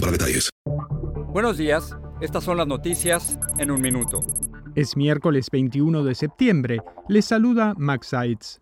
[0.00, 0.50] para detalles.
[1.32, 4.20] Buenos días, estas son las noticias en un minuto.
[4.74, 6.80] Es miércoles 21 de septiembre.
[7.08, 8.60] Les saluda Max Seitz.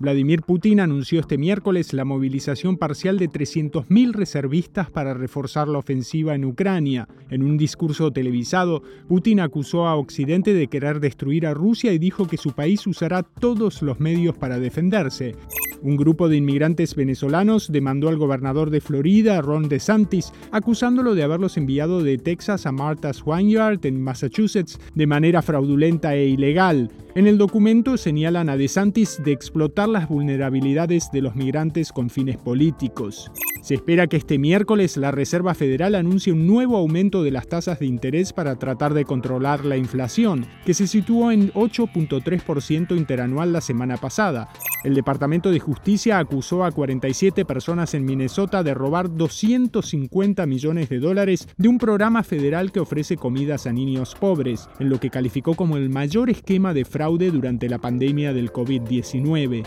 [0.00, 6.36] Vladimir Putin anunció este miércoles la movilización parcial de 300.000 reservistas para reforzar la ofensiva
[6.36, 7.08] en Ucrania.
[7.30, 12.28] En un discurso televisado, Putin acusó a Occidente de querer destruir a Rusia y dijo
[12.28, 15.34] que su país usará todos los medios para defenderse.
[15.80, 21.56] Un grupo de inmigrantes venezolanos demandó al gobernador de Florida, Ron DeSantis, acusándolo de haberlos
[21.56, 26.90] enviado de Texas a Martha's Vineyard en Massachusetts de manera fraudulenta e ilegal.
[27.14, 29.57] En el documento señalan a DeSantis de explotar
[29.88, 33.30] las vulnerabilidades de los migrantes con fines políticos.
[33.68, 37.78] Se espera que este miércoles la Reserva Federal anuncie un nuevo aumento de las tasas
[37.78, 43.60] de interés para tratar de controlar la inflación, que se situó en 8.3% interanual la
[43.60, 44.48] semana pasada.
[44.84, 51.00] El Departamento de Justicia acusó a 47 personas en Minnesota de robar 250 millones de
[51.00, 55.54] dólares de un programa federal que ofrece comidas a niños pobres, en lo que calificó
[55.54, 59.66] como el mayor esquema de fraude durante la pandemia del COVID-19.